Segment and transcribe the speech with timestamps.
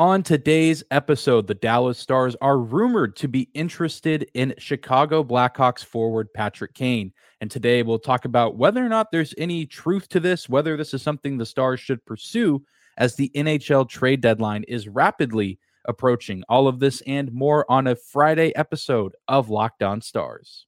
[0.00, 6.32] On today's episode, the Dallas Stars are rumored to be interested in Chicago Blackhawks forward
[6.32, 7.12] Patrick Kane.
[7.42, 10.94] And today we'll talk about whether or not there's any truth to this, whether this
[10.94, 12.64] is something the Stars should pursue
[12.96, 16.44] as the NHL trade deadline is rapidly approaching.
[16.48, 20.64] All of this and more on a Friday episode of Locked On Stars.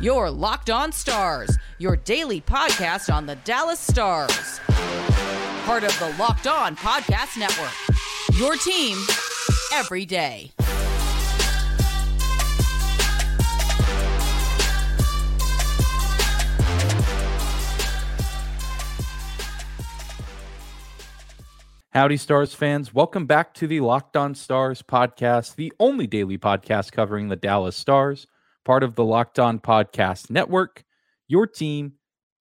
[0.00, 4.60] Your Locked On Stars, your daily podcast on the Dallas Stars
[5.64, 7.70] part of the Locked On Podcast Network.
[8.36, 8.98] Your team
[9.72, 10.50] every day.
[21.90, 22.92] Howdy, Stars fans.
[22.92, 27.76] Welcome back to the Locked On Stars podcast, the only daily podcast covering the Dallas
[27.76, 28.26] Stars,
[28.64, 30.82] part of the Locked On Podcast Network.
[31.28, 31.92] Your team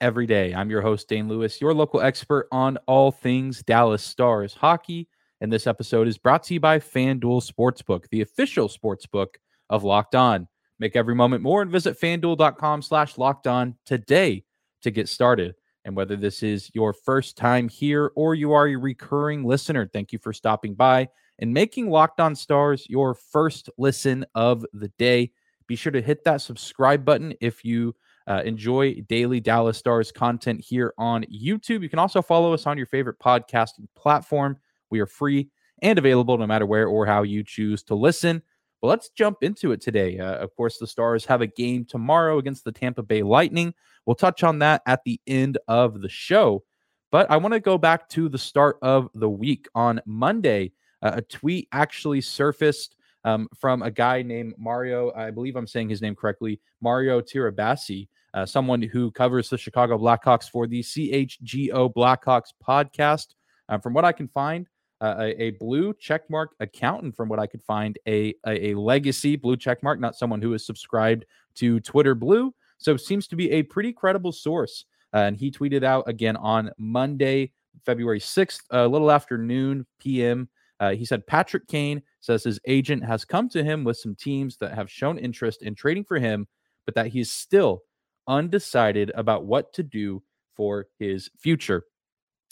[0.02, 0.54] every day.
[0.54, 5.08] I'm your host, Dane Lewis, your local expert on all things Dallas Stars hockey.
[5.40, 9.36] And this episode is brought to you by FanDuel Sportsbook, the official sportsbook
[9.70, 10.48] of Locked On.
[10.80, 14.44] Make every moment more and visit fanduel.com slash locked on today
[14.82, 15.54] to get started.
[15.86, 20.12] And whether this is your first time here or you are a recurring listener, thank
[20.12, 25.32] you for stopping by and making Locked On Stars your first listen of the day.
[25.68, 27.96] Be sure to hit that subscribe button if you
[28.28, 31.82] uh, enjoy daily Dallas Stars content here on YouTube.
[31.82, 34.58] You can also follow us on your favorite podcasting platform.
[34.90, 35.50] We are free
[35.82, 38.42] and available no matter where or how you choose to listen.
[38.82, 40.20] But let's jump into it today.
[40.20, 43.74] Uh, of course, the Stars have a game tomorrow against the Tampa Bay Lightning.
[44.06, 46.64] We'll touch on that at the end of the show.
[47.12, 49.68] But I want to go back to the start of the week.
[49.76, 55.12] On Monday, uh, a tweet actually surfaced um, from a guy named Mario.
[55.14, 59.98] I believe I'm saying his name correctly, Mario Tirabassi, uh, someone who covers the Chicago
[59.98, 63.28] Blackhawks for the CHGO Blackhawks podcast.
[63.70, 64.68] Uh, from what I can find,
[65.00, 69.36] uh, a, a, blue checkmark accountant, from what I could find, a, a, a legacy
[69.36, 71.26] blue checkmark, not someone who is subscribed
[71.56, 72.54] to Twitter Blue.
[72.78, 74.86] So seems to be a pretty credible source.
[75.14, 77.52] Uh, and he tweeted out again on Monday,
[77.86, 80.50] February 6th, a little after noon PM.
[80.82, 84.58] Uh, he said Patrick Kane says his agent has come to him with some teams
[84.58, 86.48] that have shown interest in trading for him,
[86.86, 87.84] but that he's still
[88.28, 90.24] undecided about what to do
[90.56, 91.84] for his future.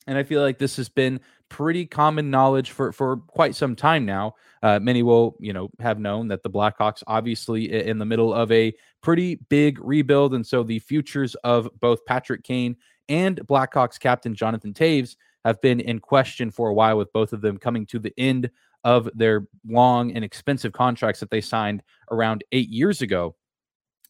[0.06, 1.20] And I feel like this has been
[1.50, 4.36] pretty common knowledge for for quite some time now.
[4.62, 8.52] Uh, many will, you know, have known that the Blackhawks obviously in the middle of
[8.52, 12.76] a pretty big rebuild, and so the futures of both Patrick Kane
[13.08, 15.16] and Blackhawks captain Jonathan Toews
[15.50, 18.50] have been in question for a while, with both of them coming to the end
[18.84, 23.36] of their long and expensive contracts that they signed around eight years ago.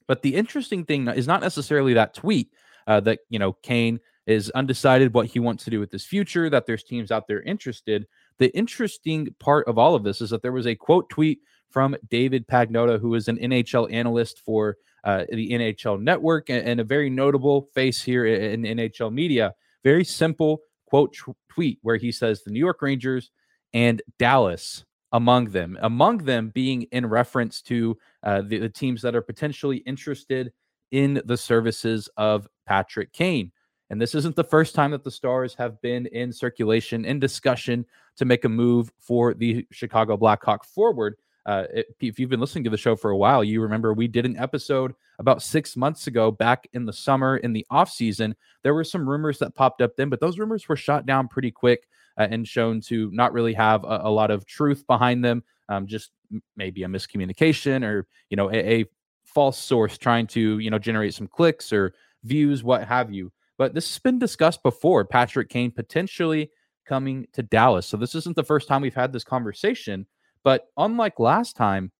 [0.07, 2.51] But the interesting thing is not necessarily that tweet
[2.88, 6.49] uh, that, you know, Kane is undecided what he wants to do with his future,
[6.49, 8.05] that there's teams out there interested.
[8.38, 11.39] The interesting part of all of this is that there was a quote tweet
[11.69, 16.79] from David Pagnotta, who is an NHL analyst for uh, the NHL network and, and,
[16.79, 19.53] a very notable face here in, in NHL media.
[19.83, 23.31] Very simple quote t- tweet where he says the New York Rangers
[23.73, 29.16] and Dallas among them, among them being in reference to uh, the, the teams that
[29.16, 30.51] are potentially interested
[30.91, 33.51] in the services of Patrick Kane.
[33.89, 37.85] And this isn't the first time that the Stars have been in circulation, in discussion
[38.17, 41.16] to make a move for the Chicago Blackhawk forward.
[41.45, 41.63] Uh,
[42.00, 44.38] if you've been listening to the show for a while, you remember we did an
[44.38, 48.35] episode about six months ago, back in the summer, in the off season.
[48.63, 51.51] There were some rumors that popped up then, but those rumors were shot down pretty
[51.51, 55.44] quick uh, and shown to not really have a, a lot of truth behind them.
[55.69, 56.11] Um, just
[56.55, 58.85] maybe a miscommunication or you know a, a
[59.23, 63.31] false source trying to you know generate some clicks or views, what have you.
[63.57, 65.05] But this has been discussed before.
[65.05, 66.51] Patrick Kane potentially
[66.85, 67.85] coming to Dallas.
[67.85, 70.05] So this isn't the first time we've had this conversation.
[70.44, 71.91] But unlike last time,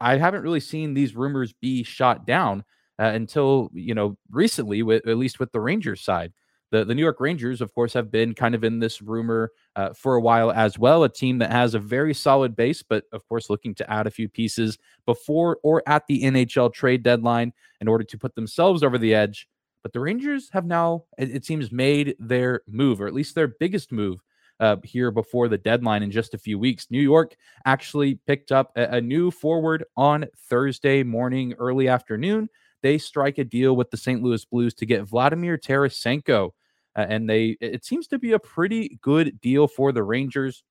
[0.00, 2.64] I haven't really seen these rumors be shot down
[2.98, 6.32] uh, until you know recently, with at least with the Rangers side.
[6.70, 9.94] The, the New York Rangers, of course, have been kind of in this rumor uh,
[9.94, 11.02] for a while as well.
[11.02, 14.10] A team that has a very solid base, but of course, looking to add a
[14.10, 14.76] few pieces
[15.06, 19.48] before or at the NHL trade deadline in order to put themselves over the edge.
[19.82, 23.48] But the Rangers have now, it, it seems, made their move, or at least their
[23.48, 24.20] biggest move
[24.60, 26.86] uh, here before the deadline in just a few weeks.
[26.90, 32.48] New York actually picked up a, a new forward on Thursday morning, early afternoon
[32.80, 34.22] they strike a deal with the St.
[34.22, 36.52] Louis Blues to get Vladimir Tarasenko
[36.98, 40.64] uh, and they it seems to be a pretty good deal for the Rangers.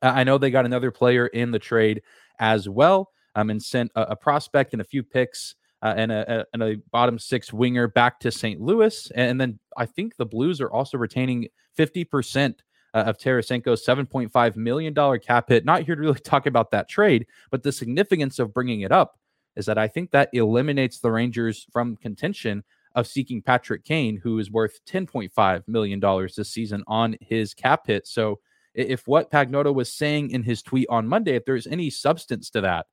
[0.00, 2.02] Uh, I know they got another player in the trade
[2.38, 6.40] as well, um, and sent a, a prospect and a few picks uh, and, a,
[6.40, 8.60] a, and a bottom six winger back to St.
[8.60, 12.62] Louis, and then I think the Blues are also retaining fifty percent
[12.94, 15.64] uh, of Tarasenko's $7.5 million cap hit.
[15.64, 19.18] Not here to really talk about that trade, but the significance of bringing it up
[19.56, 24.38] is that I think that eliminates the Rangers from contention of seeking Patrick Kane, who
[24.38, 26.00] is worth $10.5 million
[26.36, 28.06] this season on his cap hit.
[28.06, 28.38] So
[28.74, 32.60] if what Pagnotta was saying in his tweet on Monday, if there's any substance to
[32.62, 32.86] that,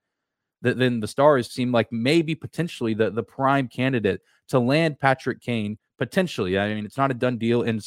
[0.62, 5.78] then the Stars seem like maybe potentially the, the prime candidate to land Patrick Kane.
[5.98, 7.86] Potentially, I mean, it's not a done deal, and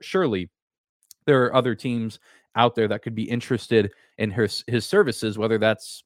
[0.00, 0.50] surely
[1.26, 2.18] there are other teams
[2.56, 6.02] out there that could be interested in his his services, whether that's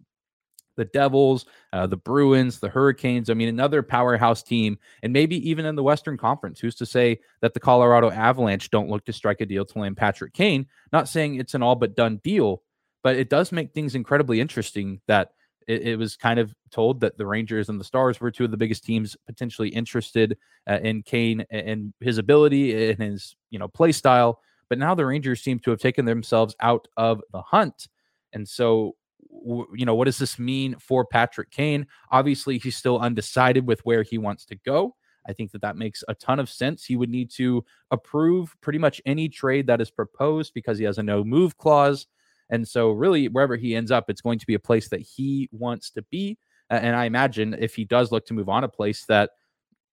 [0.78, 3.28] the Devils, uh, the Bruins, the Hurricanes.
[3.28, 6.60] I mean, another powerhouse team, and maybe even in the Western Conference.
[6.60, 9.96] Who's to say that the Colorado Avalanche don't look to strike a deal to land
[9.96, 10.66] Patrick Kane?
[10.92, 12.62] Not saying it's an all but done deal,
[13.02, 15.32] but it does make things incredibly interesting that
[15.66, 18.50] it, it was kind of told that the Rangers and the Stars were two of
[18.50, 20.38] the biggest teams potentially interested
[20.68, 24.40] uh, in Kane and his ability and his you know play style.
[24.68, 27.88] But now the Rangers seem to have taken themselves out of the hunt.
[28.32, 28.94] And so
[29.30, 31.86] you know, what does this mean for Patrick Kane?
[32.10, 34.94] Obviously, he's still undecided with where he wants to go.
[35.28, 36.84] I think that that makes a ton of sense.
[36.84, 40.98] He would need to approve pretty much any trade that is proposed because he has
[40.98, 42.06] a no move clause.
[42.50, 45.48] And so, really, wherever he ends up, it's going to be a place that he
[45.52, 46.38] wants to be.
[46.70, 49.30] And I imagine if he does look to move on, a place that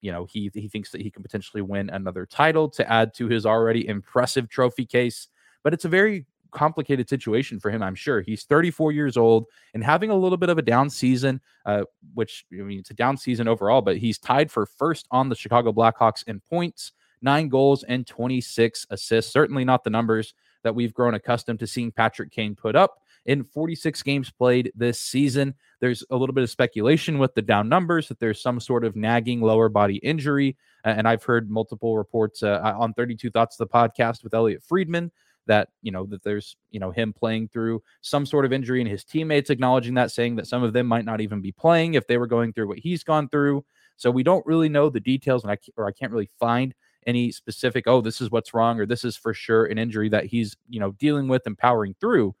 [0.00, 3.28] you know he he thinks that he can potentially win another title to add to
[3.28, 5.28] his already impressive trophy case.
[5.62, 6.26] But it's a very
[6.56, 8.22] complicated situation for him, I'm sure.
[8.22, 11.82] He's 34 years old and having a little bit of a down season, uh,
[12.14, 15.34] which I mean, it's a down season overall, but he's tied for first on the
[15.34, 19.32] Chicago Blackhawks in points, nine goals, and 26 assists.
[19.32, 23.44] Certainly not the numbers that we've grown accustomed to seeing Patrick Kane put up in
[23.44, 25.54] 46 games played this season.
[25.80, 28.96] There's a little bit of speculation with the down numbers that there's some sort of
[28.96, 30.56] nagging lower body injury.
[30.84, 35.10] And I've heard multiple reports uh, on 32 Thoughts, the podcast with Elliotte Friedman,
[35.46, 38.90] that you know that there's you know him playing through some sort of injury and
[38.90, 42.06] his teammates acknowledging that saying that some of them might not even be playing if
[42.06, 43.64] they were going through what he's gone through
[43.96, 46.74] so we don't really know the details and I or I can't really find
[47.06, 50.26] any specific oh this is what's wrong or this is for sure an injury that
[50.26, 52.34] he's you know dealing with and powering through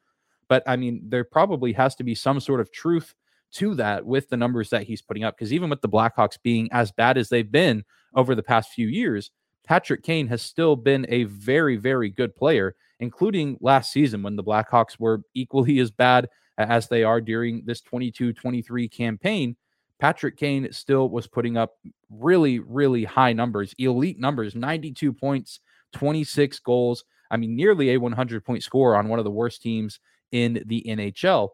[0.48, 3.14] but I mean there probably has to be some sort of truth
[3.52, 6.68] to that with the numbers that he's putting up because even with the Blackhawks being
[6.72, 7.84] as bad as they've been
[8.14, 9.30] over the past few years
[9.66, 14.44] Patrick Kane has still been a very, very good player, including last season when the
[14.44, 19.56] Blackhawks were equally as bad as they are during this 22 23 campaign.
[19.98, 21.74] Patrick Kane still was putting up
[22.10, 25.60] really, really high numbers, elite numbers 92 points,
[25.92, 27.04] 26 goals.
[27.30, 29.98] I mean, nearly a 100 point score on one of the worst teams
[30.32, 31.50] in the NHL.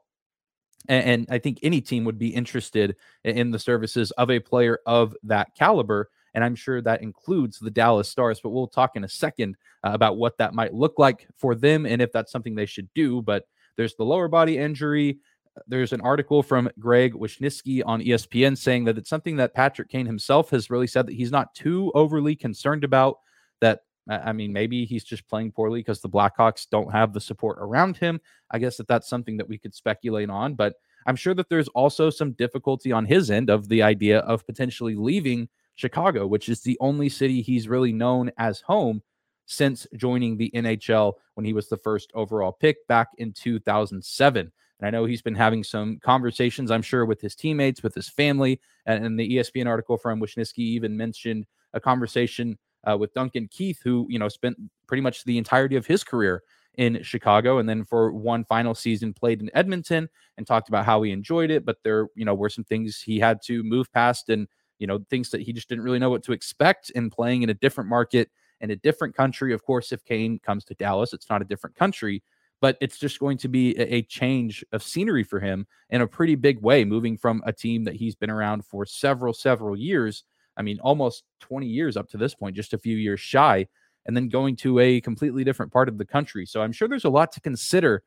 [0.89, 4.81] And, and I think any team would be interested in the services of a player
[4.87, 6.11] of that caliber.
[6.35, 9.91] And I'm sure that includes the Dallas Stars, but we'll talk in a second uh,
[9.93, 13.21] about what that might look like for them and if that's something they should do.
[13.21, 13.47] But
[13.77, 15.19] there's the lower body injury.
[15.67, 20.07] There's an article from Greg Wyshynski on ESPN saying that it's something that Patrick Kane
[20.07, 23.19] himself has really said that he's not too overly concerned about.
[23.61, 27.59] That I mean, maybe he's just playing poorly because the Blackhawks don't have the support
[27.61, 28.21] around him.
[28.51, 30.75] I guess that that's something that we could speculate on, but
[31.07, 34.95] I'm sure that there's also some difficulty on his end of the idea of potentially
[34.95, 39.03] leaving Chicago, which is the only city he's really known as home
[39.47, 44.53] since joining the NHL when he was the first overall pick back in 2007.
[44.79, 48.09] And I know he's been having some conversations, I'm sure, with his teammates, with his
[48.09, 48.61] family.
[48.87, 54.07] And, the ESPN article from Wyshynski even mentioned a conversation uh, with Duncan Keith, who,
[54.09, 56.43] you know, spent pretty much the entirety of his career
[56.75, 60.09] in Chicago and then for one final season played in Edmonton
[60.39, 61.65] and talked about how he enjoyed it.
[61.65, 64.49] But there, you know, were some things he had to move past and
[64.79, 67.51] you know, things that he just didn't really know what to expect in playing in
[67.51, 68.29] a different market
[68.61, 69.53] in a different country.
[69.53, 72.23] Of course, if Kane comes to Dallas, it's not a different country,
[72.61, 76.35] but it's just going to be a, change of scenery for him in a pretty
[76.35, 80.25] big way, moving from a team that he's been around for several, several years.
[80.57, 83.67] I mean, almost 20 years up to this point, just a few years shy,
[84.07, 86.47] and then going to a completely different part of the country.
[86.47, 88.03] So I'm sure there's a lot to consider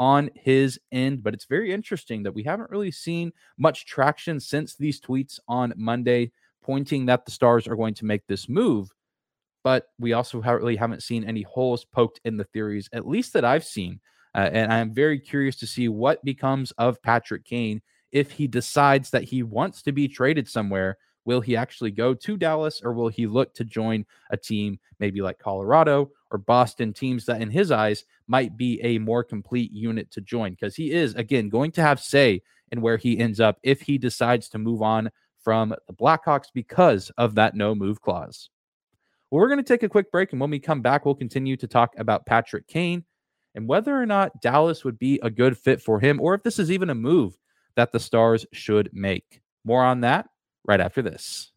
[0.00, 1.22] on his end.
[1.22, 5.74] But it's very interesting that we haven't really seen much traction since these tweets on
[5.76, 8.90] Monday pointing that the Stars are going to make this move.
[9.62, 13.44] But we also really haven't seen any holes poked in the theories, at least that
[13.44, 14.00] I've seen.
[14.34, 19.10] Uh, and I'm very curious to see what becomes of Patrick Kane if he decides
[19.10, 23.08] that he wants to be traded somewhere Will he actually go to Dallas or will
[23.08, 27.70] he look to join a team maybe like Colorado or Boston, teams that in his
[27.70, 30.52] eyes might be a more complete unit to join?
[30.52, 33.98] Because he is, again, going to have say in where he ends up if he
[33.98, 35.10] decides to move on
[35.42, 38.50] from the Blackhawks because of that no move clause.
[39.30, 40.32] Well, we're going to take a quick break.
[40.32, 43.04] And when we come back, we'll continue to talk about Patrick Kane
[43.54, 46.58] and whether or not Dallas would be a good fit for him or if this
[46.58, 47.36] is even a move
[47.76, 49.40] that the Stars should make.
[49.64, 50.28] More on that
[50.70, 51.50] right after this.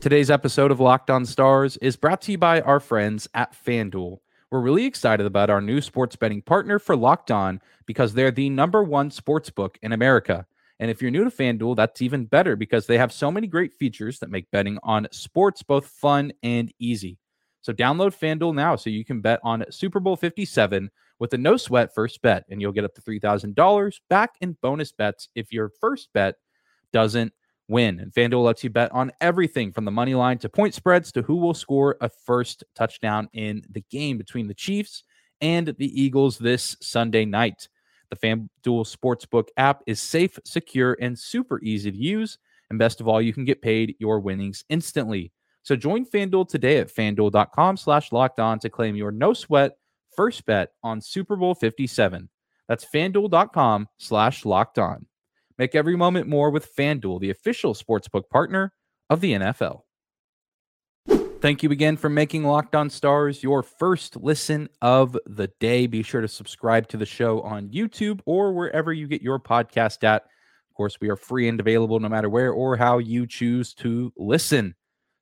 [0.00, 4.18] Today's episode of Locked On Stars is brought to you by our friends at FanDuel.
[4.48, 8.48] We're really excited about our new sports betting partner for Locked On because they're the
[8.48, 10.46] number one sports book in America.
[10.78, 13.74] And if you're new to FanDuel, that's even better because they have so many great
[13.74, 17.18] features that make betting on sports both fun and easy.
[17.60, 21.56] So download FanDuel now so you can bet on Super Bowl 57 with a no
[21.56, 25.70] sweat first bet, and you'll get up to $3,000 back in bonus bets if your
[25.80, 26.36] first bet
[26.92, 27.32] doesn't
[27.72, 27.98] win.
[27.98, 31.22] And FanDuel lets you bet on everything from the money line to point spreads to
[31.22, 35.02] who will score a first touchdown in the game between the Chiefs
[35.40, 37.68] and the Eagles this Sunday night.
[38.10, 42.38] The FanDuel Sportsbook app is safe, secure, and super easy to use.
[42.70, 45.32] And best of all, you can get paid your winnings instantly.
[45.62, 49.72] So join FanDuel today at fanduel.com slash locked on to claim your no sweat
[50.14, 52.28] first bet on Super Bowl 57.
[52.68, 55.06] That's fanduel.com slash locked on.
[55.62, 58.72] Make every moment more with FanDuel, the official sportsbook partner
[59.08, 59.82] of the NFL.
[61.40, 65.86] Thank you again for making Locked On Stars your first listen of the day.
[65.86, 70.02] Be sure to subscribe to the show on YouTube or wherever you get your podcast
[70.02, 70.22] at.
[70.22, 74.12] Of course, we are free and available no matter where or how you choose to
[74.16, 74.74] listen.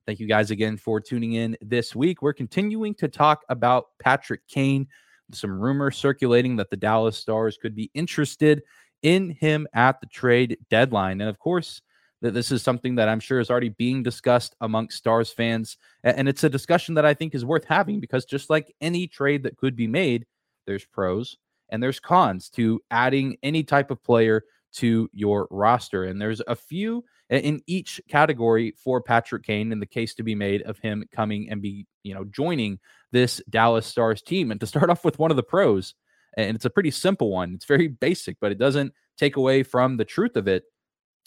[0.06, 2.22] Thank you guys again for tuning in this week.
[2.22, 4.88] We're continuing to talk about Patrick Kane.
[5.32, 8.62] Some rumors circulating that the Dallas Stars could be interested
[9.02, 11.20] in him at the trade deadline.
[11.20, 11.82] And of course,
[12.22, 15.78] that this is something that I'm sure is already being discussed amongst Stars fans.
[16.04, 19.42] And it's a discussion that I think is worth having because just like any trade
[19.44, 20.26] that could be made,
[20.66, 21.38] there's pros
[21.70, 26.04] and there's cons to adding any type of player to your roster.
[26.04, 30.34] And there's a few in each category for Patrick Kane and the case to be
[30.34, 32.78] made of him coming and be, you know, joining
[33.12, 34.50] this Dallas Stars team.
[34.50, 35.94] And to start off with one of the pros,
[36.36, 37.54] and it's a pretty simple one.
[37.54, 40.64] It's very basic, but it doesn't take away from the truth of it.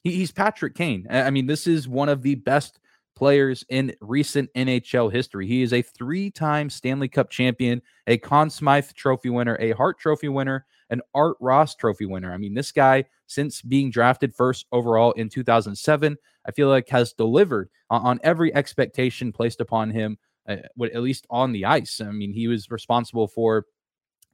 [0.03, 1.07] he's Patrick Kane.
[1.09, 2.79] I mean, this is one of the best
[3.15, 5.47] players in recent NHL history.
[5.47, 10.29] He is a three-time Stanley Cup champion, a Conn Smythe Trophy winner, a Hart Trophy
[10.29, 12.33] winner, an Art Ross Trophy winner.
[12.33, 17.13] I mean, this guy, since being drafted first overall in 2007, I feel like has
[17.13, 20.17] delivered on, on every expectation placed upon him,
[20.47, 22.01] uh, at least on the ice.
[22.01, 23.65] I mean, he was responsible for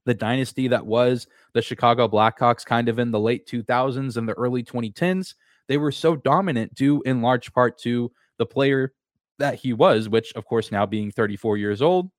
[0.06, 4.34] the dynasty that was the Chicago Blackhawks kind of in the late 2000s and the
[4.34, 5.36] early 2010s.
[5.68, 8.94] They were so dominant due in large part to the player
[9.38, 12.12] that he was, which, of course, now being 34 years old,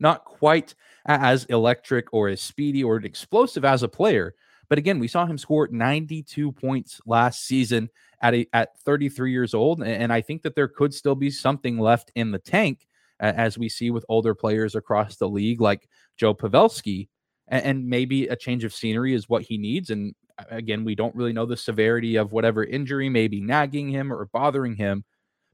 [0.00, 0.74] not quite
[1.06, 4.34] as electric or as speedy or explosive as a player.
[4.68, 7.88] But again, we saw him score 92 points last season
[8.20, 11.78] at a, at 33 years old, and I think that there could still be something
[11.78, 12.86] left in the tank,
[13.20, 17.08] as we see with older players across the league, like Joe Pavelski,
[17.48, 19.90] and maybe a change of scenery is what he needs.
[19.90, 20.14] And
[20.50, 24.26] again, we don't really know the severity of whatever injury may be nagging him or
[24.26, 25.04] bothering him,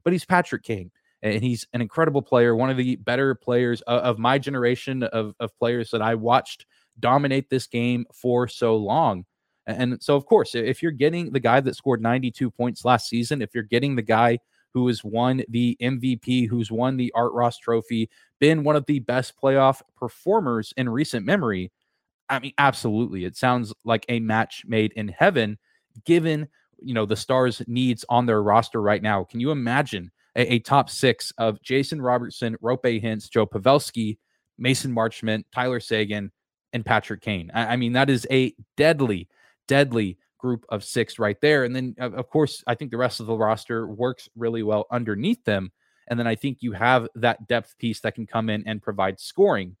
[0.03, 0.91] but he's Patrick Kane
[1.21, 5.33] and he's an incredible player, one of the better players of, of my generation of,
[5.39, 6.65] of players that I watched
[6.99, 9.25] dominate this game for so long.
[9.67, 13.41] And so, of course, if you're getting the guy that scored 92 points last season,
[13.41, 14.37] if you're getting the guy
[14.75, 18.99] who has won the MVP, who's won the Art Ross Trophy, been one of the
[18.99, 21.71] best playoff performers in recent memory,
[22.29, 23.23] I mean, absolutely.
[23.23, 25.57] It sounds like a match made in heaven,
[26.05, 26.49] given
[26.81, 29.23] you know the Stars' needs on their roster right now.
[29.23, 34.17] Can you imagine a, a top six of Jason Robertson, Roope Hintz, Joe Pavelski,
[34.57, 36.31] Mason Marchment, Tyler Seguin,
[36.73, 37.49] and Patrick Kane.
[37.53, 39.29] I, I, mean, that is a deadly,
[39.67, 41.63] deadly group of six right there.
[41.63, 44.85] And then, uh, of course, I think the rest of the roster works really well
[44.91, 45.71] underneath them.
[46.07, 49.19] And then I think you have that depth piece that can come in and provide
[49.19, 49.75] scoring.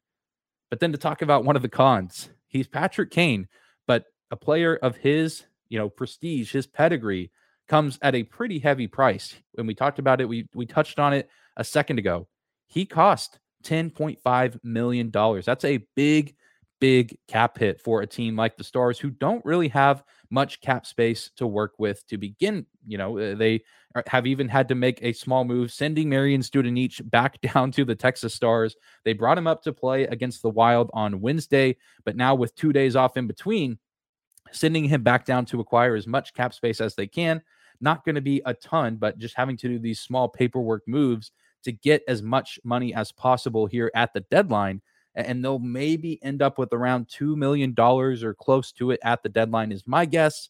[0.71, 3.47] But then to talk about one of the cons, he's Patrick Kane,
[3.85, 7.31] but a player of his, you know, prestige, his pedigree,
[7.67, 9.35] comes at a pretty heavy price.
[9.53, 12.27] When we talked about it, we we touched on it a second ago.
[12.65, 15.11] He cost $10.5 million.
[15.11, 16.35] That's a big,
[16.79, 20.85] big cap hit for a team like the Stars who don't really have much cap
[20.85, 22.65] space to work with to begin.
[22.87, 23.63] You know, uh, they
[24.07, 27.95] have even had to make a small move, sending Marian Studenic back down to the
[27.95, 28.75] Texas Stars.
[29.03, 32.73] They brought him up to play against the Wild on Wednesday, but now with two
[32.73, 33.79] days off in between,
[34.51, 37.41] sending him back down to acquire as much cap space as they can.
[37.81, 41.31] Not going to be a ton, but just having to do these small paperwork moves
[41.63, 44.81] to get as much money as possible here at the deadline.
[45.15, 49.29] And they'll maybe end up with around $2 million or close to it at the
[49.29, 50.49] deadline, is my guess.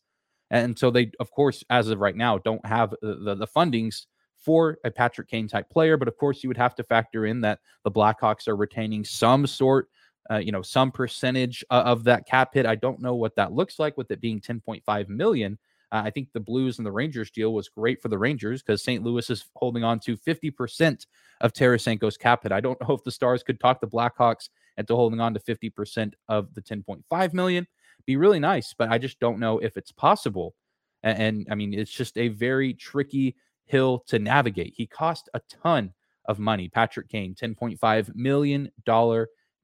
[0.49, 4.05] And so they, of course, as of right now, don't have the, the, fundings
[4.37, 5.97] for a Patrick Kane type player.
[5.97, 9.47] But of course, you would have to factor in that the Blackhawks are retaining some
[9.47, 9.89] sort
[10.31, 12.65] uh, you know, some percentage of that cap hit.
[12.65, 15.57] I don't know what that looks like with it being 10.5 million.
[15.95, 18.83] Uh, I think the Blues and the Rangers deal was great for the Rangers because
[18.83, 19.01] St.
[19.01, 21.05] Louis is holding on to 50%
[21.39, 22.51] of Tarasenko's cap hit.
[22.51, 26.11] I don't know if the Stars could talk the Blackhawks into holding on to 50%
[26.27, 27.65] of the 10.5 million.
[28.05, 30.53] Be really nice, but I just don't know if it's possible.
[31.01, 34.73] And, and I mean, it's just a very tricky hill to navigate.
[34.75, 35.93] He cost a ton
[36.25, 36.67] of money.
[36.67, 38.69] Patrick Kane, $10.5 million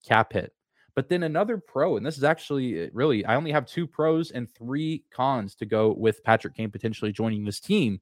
[0.07, 0.53] cap hit.
[0.95, 4.31] But then another pro, and this is actually uh, really, I only have two pros
[4.31, 8.01] and three cons to go with Patrick Kane potentially joining this team.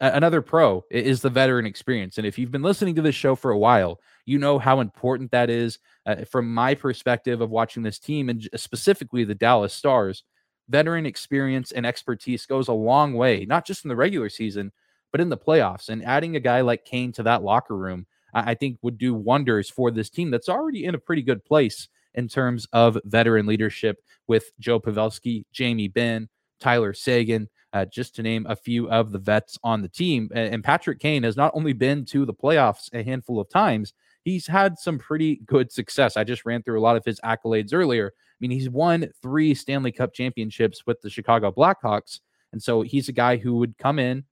[0.00, 2.18] Another pro is the veteran experience.
[2.18, 5.30] And if you've been listening to this show for a while, you know how important
[5.30, 5.78] that is.
[6.04, 10.24] Uh, from my perspective of watching this team and specifically the Dallas Stars,
[10.68, 14.72] veteran experience and expertise goes a long way, not just in the regular season,
[15.12, 15.88] but in the playoffs.
[15.88, 19.70] And adding a guy like Kane to that locker room, I think would do wonders
[19.70, 23.98] for this team that's already in a pretty good place in terms of veteran leadership
[24.28, 26.28] with Joe Pavelski, Jamie Benn,
[26.60, 30.30] Tyler Seguin, uh, just to name a few of the vets on the team.
[30.34, 34.46] And, Patrick Kane has not only been to the playoffs a handful of times, he's
[34.46, 36.16] had some pretty good success.
[36.16, 38.12] I just ran through a lot of his accolades earlier.
[38.16, 42.20] I mean, he's won three Stanley Cup championships with the Chicago Blackhawks.
[42.52, 44.24] And so he's a guy who would come in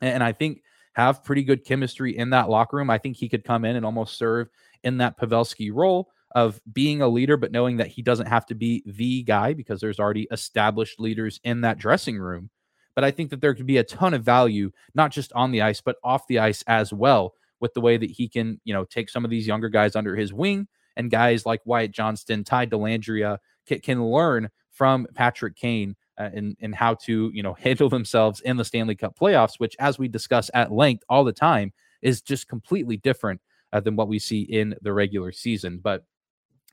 [0.00, 2.90] and I think have pretty good chemistry in that locker room.
[2.90, 4.48] I think he could come in and almost serve
[4.84, 8.54] in that Pavelski role of being a leader, but knowing that he doesn't have to
[8.54, 12.50] be the guy because there's already established leaders in that dressing room.
[12.94, 15.62] But I think that there could be a ton of value, not just on the
[15.62, 18.84] ice, but off the ice as well, with the way that he can, you know,
[18.84, 22.66] take some of these younger guys under his wing and guys like Wyatt Johnston, Ty
[22.66, 27.88] Dellandrea can, can learn from Patrick Kane uh, and, and how to, you know, handle
[27.88, 31.72] themselves in the Stanley Cup playoffs, which, as we discuss at length all the time,
[32.02, 33.40] is just completely different
[33.72, 35.78] uh, than what we see in the regular season.
[35.82, 36.04] But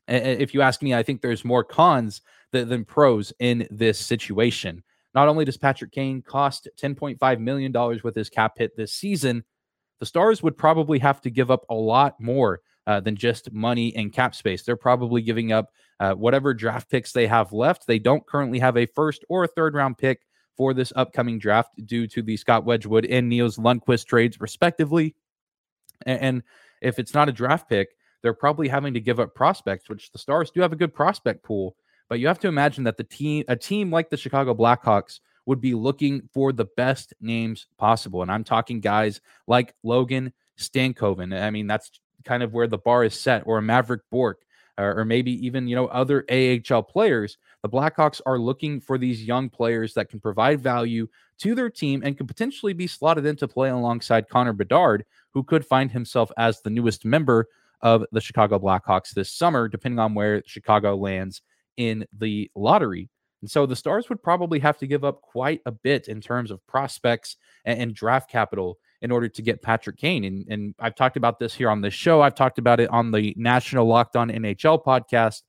[0.07, 2.21] if you ask me, I think there's more cons
[2.51, 4.83] than, than pros in this situation.
[5.13, 9.43] Not only does Patrick Kane cost $10.5 million with his cap hit this season,
[9.99, 13.95] the Stars would probably have to give up a lot more uh, than just money
[13.95, 14.63] and cap space.
[14.63, 17.87] They're probably giving up uh, whatever draft picks they have left.
[17.87, 20.21] They don't currently have a first or a third round pick
[20.57, 25.15] for this upcoming draft due to the Scott Wedgewood and Nils Lundkvist trades, respectively.
[26.05, 26.43] And
[26.81, 27.89] if it's not a draft pick,
[28.25, 31.43] they're probably having to give up prospects, which the Stars do have a good prospect
[31.43, 31.75] pool.
[32.09, 35.61] But you have to imagine that the team, a team like the Chicago Blackhawks, would
[35.61, 38.23] be looking for the best names possible.
[38.23, 41.39] And I'm talking guys like Logan Stankoven.
[41.39, 41.91] I mean, that's
[42.23, 44.41] kind of where the bar is set, or Mavrik Bourque,
[44.79, 47.37] or, or maybe even you know other AHL players.
[47.61, 51.07] The Blackhawks are looking for these young players that can provide value
[51.41, 55.63] to their team and could potentially be slotted into play alongside Connor Bedard, who could
[55.63, 57.49] find himself as the newest member
[57.81, 61.41] of the Chicago Blackhawks this summer, depending on where Chicago lands
[61.77, 63.09] in the lottery.
[63.41, 66.51] And so the Stars would probably have to give up quite a bit in terms
[66.51, 70.23] of prospects and, and draft capital in order to get Patrick Kane.
[70.23, 72.21] And, and I've talked about this here on this show.
[72.21, 75.43] I've talked about it on the National Locked On NHL podcast.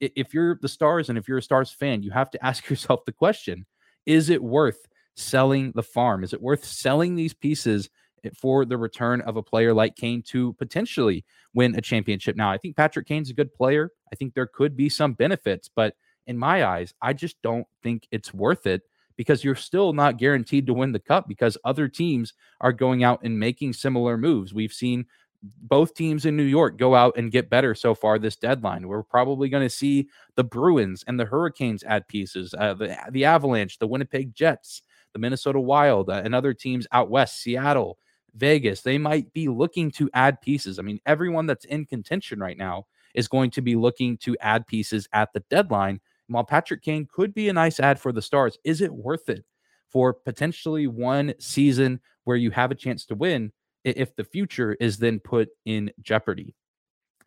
[0.00, 3.04] If you're the Stars and if you're a Stars fan, you have to ask yourself
[3.04, 3.66] the question
[4.06, 6.24] is it worth selling the farm?
[6.24, 7.90] Is it worth selling these pieces
[8.36, 12.36] for the return of a player like Kane to potentially win a championship.
[12.36, 13.90] Now, I think Patrick Kane's a good player.
[14.12, 15.94] I think there could be some benefits, but
[16.26, 18.82] in my eyes, I just don't think it's worth it
[19.16, 23.20] because you're still not guaranteed to win the cup because other teams are going out
[23.22, 24.54] and making similar moves.
[24.54, 25.06] We've seen
[25.42, 28.86] both teams in New York go out and get better so far this deadline.
[28.86, 33.24] We're probably going to see the Bruins and the Hurricanes add pieces, uh, the, the
[33.24, 34.82] Avalanche, the Winnipeg Jets,
[35.12, 37.98] the Minnesota Wild, uh, and other teams out west, Seattle,
[38.34, 40.78] Vegas, they might be looking to add pieces.
[40.78, 44.66] I mean, everyone that's in contention right now is going to be looking to add
[44.66, 46.00] pieces at the deadline.
[46.28, 49.28] And while Patrick Kane could be a nice add for the Stars, is it worth
[49.28, 49.44] it
[49.88, 53.52] for potentially one season where you have a chance to win
[53.84, 56.54] if the future is then put in jeopardy?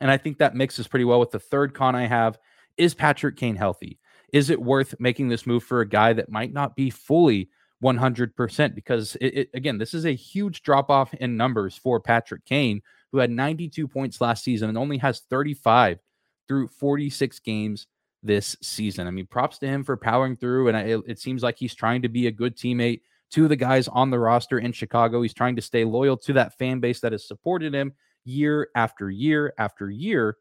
[0.01, 2.37] And I think that mixes pretty well with the third con I have
[2.77, 3.99] is Patrick Kane healthy?
[4.33, 7.49] Is it worth making this move for a guy that might not be fully
[7.86, 12.43] 100% because it, it, again this is a huge drop off in numbers for Patrick
[12.45, 16.00] Kane who had 92 points last season and only has 35
[16.48, 17.88] through 46 games
[18.24, 19.08] this season.
[19.08, 22.02] I mean props to him for powering through and it, it seems like he's trying
[22.02, 25.21] to be a good teammate to the guys on the roster in Chicago.
[25.21, 27.93] He's trying to stay loyal to that fan base that has supported him
[28.24, 30.38] year after year after year.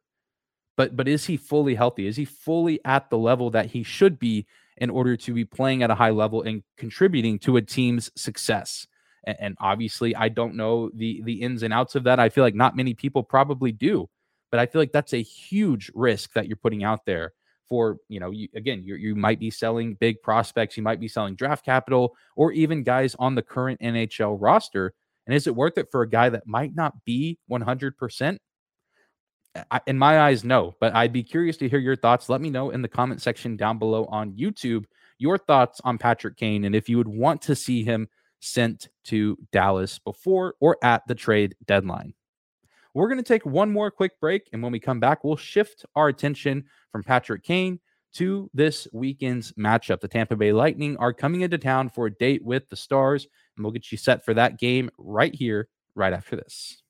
[0.76, 2.06] But but is he fully healthy?
[2.06, 5.82] Is he fully at the level that he should be in order to be playing
[5.82, 8.86] at a high level and contributing to a team's success.
[9.24, 12.20] And, obviously, I don't know the the ins and outs of that.
[12.20, 14.08] I feel like not many people probably do.
[14.50, 17.32] But I feel like that's a huge risk that you're putting out there
[17.68, 21.08] for, you know, you, again, you you might be selling big prospects, you might be
[21.08, 24.92] selling draft capital, or even guys on the current NHL roster.
[25.26, 28.38] And is it worth it for a guy that might not be 100%?
[29.70, 30.74] I, in my eyes, no.
[30.80, 32.28] But I'd be curious to hear your thoughts.
[32.28, 34.84] Let me know in the comment section down below on YouTube
[35.18, 38.08] your thoughts on Patrick Kane and if you would want to see him
[38.40, 42.14] sent to Dallas before or at the trade deadline.
[42.92, 44.48] We're going to take one more quick break.
[44.52, 47.80] And when we come back, we'll shift our attention from Patrick Kane
[48.14, 50.00] to this weekend's matchup.
[50.00, 53.64] The Tampa Bay Lightning are coming into town for a date with the Stars, and
[53.64, 56.83] we'll get you set for that game right here, right after this.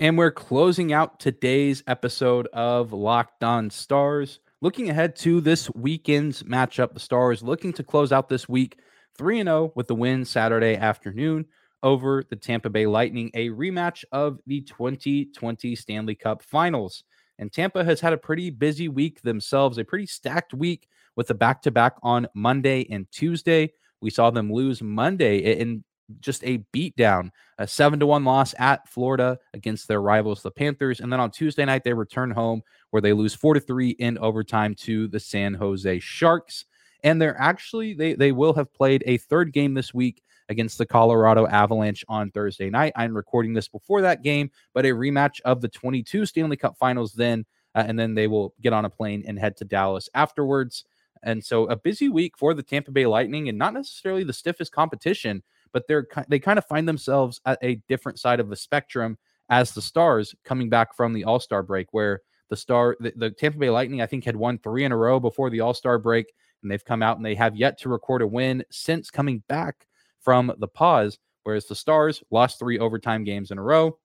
[0.00, 4.38] And we're closing out today's episode of Locked On Stars.
[4.60, 8.78] Looking ahead to this weekend's matchup, the Stars looking to close out this week
[9.16, 11.46] 3 0 with the win Saturday afternoon
[11.82, 17.02] over the Tampa Bay Lightning, a rematch of the 2020 Stanley Cup Finals.
[17.40, 21.34] And Tampa has had a pretty busy week themselves, a pretty stacked week with a
[21.34, 23.72] back to back on Monday and Tuesday.
[24.00, 25.82] We saw them lose Monday in
[26.20, 31.00] just a beatdown, a seven to one loss at Florida against their rivals, the Panthers.
[31.00, 34.18] And then on Tuesday night, they return home where they lose four to three in
[34.18, 36.64] overtime to the San Jose Sharks.
[37.04, 40.86] And they're actually they they will have played a third game this week against the
[40.86, 42.92] Colorado Avalanche on Thursday night.
[42.96, 47.12] I'm recording this before that game, but a rematch of the 22 Stanley Cup Finals
[47.12, 47.44] then,
[47.74, 50.84] uh, and then they will get on a plane and head to Dallas afterwards.
[51.22, 54.72] And so a busy week for the Tampa Bay Lightning, and not necessarily the stiffest
[54.72, 55.42] competition
[55.72, 59.72] but they're they kind of find themselves at a different side of the spectrum as
[59.72, 63.58] the Stars coming back from the All Star break, where the Star the, the Tampa
[63.58, 66.32] Bay Lightning I think had won three in a row before the All Star break,
[66.62, 69.86] and they've come out and they have yet to record a win since coming back
[70.20, 71.18] from the pause.
[71.44, 73.98] Whereas the Stars lost three overtime games in a row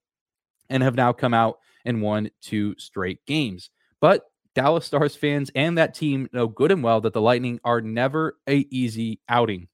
[0.69, 3.69] and have now come out and won two straight games.
[3.99, 4.23] But
[4.56, 8.38] Dallas Stars fans and that team know good and well that the Lightning are never
[8.47, 9.67] a easy outing.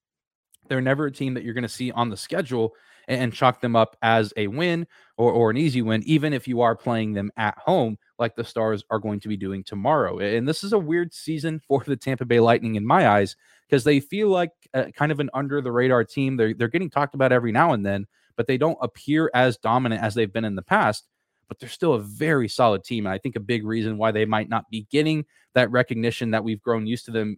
[0.70, 2.74] They're never a team that you're going to see on the schedule
[3.08, 4.86] and, chalk them up as a win
[5.18, 8.44] or, or an easy win, even if you are playing them at home, like the
[8.44, 10.20] Stars are going to be doing tomorrow.
[10.20, 13.36] And this is a weird season for the Tampa Bay Lightning in my eyes
[13.68, 16.38] because they feel like a, kind of an under the radar team.
[16.38, 18.06] They're, they're getting talked about every now and then,
[18.38, 21.08] but they don't appear as dominant as they've been in the past.
[21.48, 23.08] But they're still a very solid team.
[23.08, 26.44] And I think a big reason why they might not be getting that recognition that
[26.44, 27.38] we've grown used to them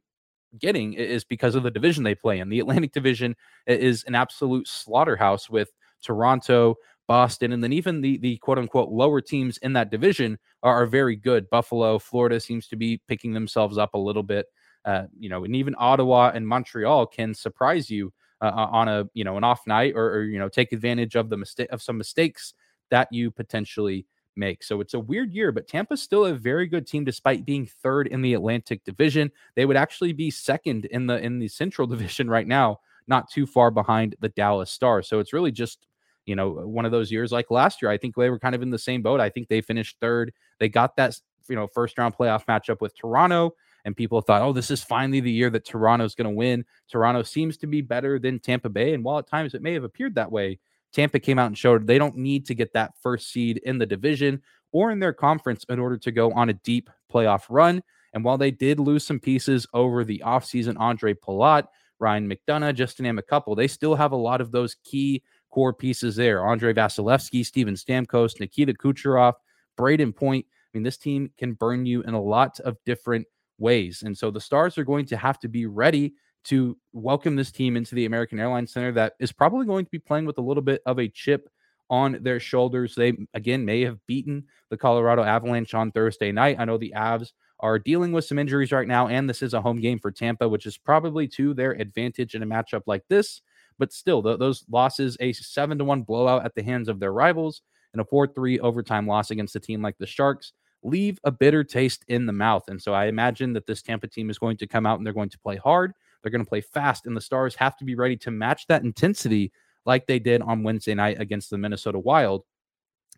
[0.59, 2.49] getting is because of the division they play in.
[2.49, 3.35] The Atlantic Division
[3.67, 5.71] is an absolute slaughterhouse with
[6.03, 6.75] Toronto,
[7.07, 10.85] Boston, and then even the the quote unquote lower teams in that division are, are
[10.85, 11.49] very good.
[11.49, 14.45] Buffalo, Florida seems to be picking themselves up a little bit.
[14.85, 18.11] Uh, you know, and even Ottawa and Montreal can surprise you
[18.41, 21.29] uh, on a you know an off night or, or you know take advantage of
[21.29, 22.53] the mistake of some mistakes
[22.89, 24.63] that you potentially make.
[24.63, 28.07] So it's a weird year, but Tampa's still a very good team despite being third
[28.07, 29.31] in the Atlantic Division.
[29.55, 33.45] They would actually be second in the in the Central Division right now, not too
[33.45, 35.07] far behind the Dallas Stars.
[35.07, 35.87] So it's really just
[36.25, 37.91] you know uh, one of those years like last year.
[37.91, 39.19] I think they were kind of in the same boat.
[39.19, 40.33] I think they finished third.
[40.59, 43.55] They got that you know first round playoff matchup with Toronto.
[43.83, 46.65] And people thought, oh, this is finally the year that Toronto's going to win.
[46.87, 48.93] Toronto seems to be better than Tampa Bay.
[48.93, 50.59] And while at times it may have appeared that way,
[50.93, 53.85] Tampa came out and showed they don't need to get that first seed in the
[53.85, 57.81] division or in their conference in order to go on a deep playoff run.
[58.13, 61.67] And while they did lose some pieces over the offseason, Andre Palat,
[61.99, 65.23] Ryan McDonagh, just to name a couple, they still have a lot of those key
[65.49, 66.45] core pieces there.
[66.45, 69.33] Andrei Vasilevskiy, Steven Stamkos, Nikita Kucherov,
[69.77, 70.45] Brayden Point.
[70.49, 73.27] I mean, this team can burn you in a lot of different
[73.59, 74.03] ways.
[74.03, 76.13] And so the Stars are going to have to be ready
[76.45, 79.99] to welcome this team into the American Airlines Center that is probably going to be
[79.99, 81.49] playing with a little bit of a chip
[81.89, 82.95] on their shoulders.
[82.95, 86.57] They, again, may have beaten the Colorado Avalanche on Thursday night.
[86.57, 89.61] I know the Avs are dealing with some injuries right now, and this is a
[89.61, 93.41] home game for Tampa, which is probably to their advantage in a matchup like this.
[93.77, 97.13] But still, th- those losses, a 7 to 1 blowout at the hands of their
[97.13, 97.61] rivals,
[97.93, 101.63] and a 4 3 overtime loss against a team like the Sharks leave a bitter
[101.63, 102.63] taste in the mouth.
[102.67, 105.13] And so I imagine that this Tampa team is going to come out and they're
[105.13, 105.93] going to play hard.
[106.21, 108.83] They're going to play fast, and the Stars have to be ready to match that
[108.83, 109.51] intensity
[109.85, 112.43] like they did on Wednesday night against the Minnesota Wild.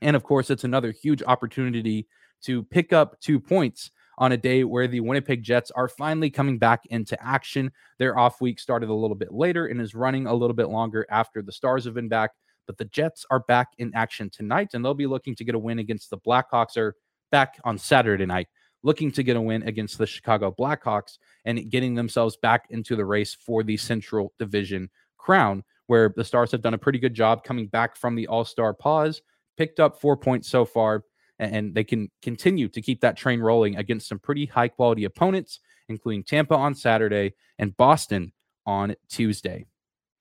[0.02, 2.08] And of course, it's another huge opportunity
[2.44, 6.60] to pick up two points on a day where the Winnipeg Jets are finally coming
[6.60, 7.72] back into action.
[8.00, 11.06] Their off week started a little bit later and is running a little bit longer
[11.10, 12.32] after the Stars have been back.
[12.68, 15.60] But the Jets are back in action tonight, and they'll be looking to get a
[15.60, 16.96] win against the Blackhawks or
[17.32, 18.48] back on Saturday night
[18.84, 23.06] looking to get a win against the Chicago Blackhawks and getting themselves back into the
[23.06, 27.43] race for the Central Division crown, where the Stars have done a pretty good job
[27.43, 29.22] coming back from the All Star pause
[29.58, 31.04] picked up four points so far,
[31.39, 35.60] and they can continue to keep that train rolling against some pretty high quality opponents,
[35.89, 38.32] including Tampa on Saturday and Boston
[38.65, 39.65] on Tuesday.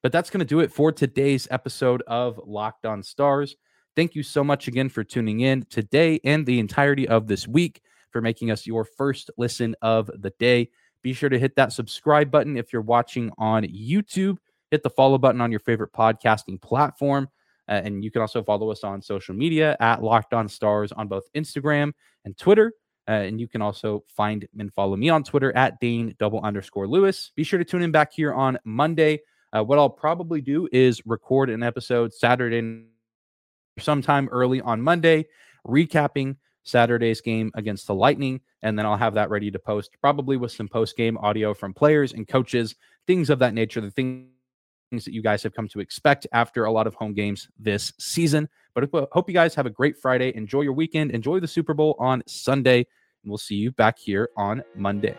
[0.01, 3.55] But that's going to do it for today's episode of Locked On Stars.
[3.95, 7.81] Thank you so much again for tuning in today and the entirety of this week
[8.13, 10.69] for making us your first listen of the day.
[11.01, 14.37] Be sure to hit that subscribe button if you're watching on YouTube.
[14.71, 17.27] Hit the follow button on your favorite podcasting platform.
[17.67, 21.09] Uh, and you can also follow us on social media at Locked On Stars on
[21.09, 21.91] both Instagram
[22.23, 22.71] and Twitter.
[23.07, 26.87] Uh, and you can also find and follow me on Twitter at Dane double underscore
[26.87, 27.31] Lewis.
[27.35, 29.19] Be sure to tune in back here on Monday
[29.53, 32.85] uh, what I'll probably do is record an episode Saturday,
[33.79, 35.27] sometime early on Monday,
[35.67, 40.37] recapping Saturday's game against the Lightning, and then I'll have that ready to post, probably
[40.37, 42.75] with some post game audio from players and coaches,
[43.07, 44.27] things of that nature, the things
[44.91, 48.47] that you guys have come to expect after a lot of home games this season.
[48.75, 50.35] But hope you guys have a great Friday.
[50.35, 51.11] Enjoy your weekend.
[51.11, 52.77] Enjoy the Super Bowl on Sunday.
[52.77, 55.15] And we'll see you back here on Monday.